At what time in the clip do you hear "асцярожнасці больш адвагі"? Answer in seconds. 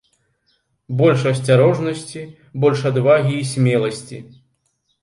1.33-3.33